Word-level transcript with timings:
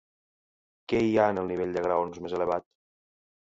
Què 0.93 1.01
hi 1.09 1.11
ha 1.19 1.27
en 1.35 1.43
el 1.43 1.53
nivell 1.53 1.77
de 1.77 1.85
graons 1.89 2.19
més 2.25 2.37
elevat? 2.41 2.69